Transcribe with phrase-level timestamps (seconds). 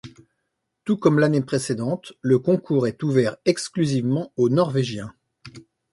[0.83, 5.13] Tout comme l'année précédente, le concours est ouvert exclusivement aux Norvégiens.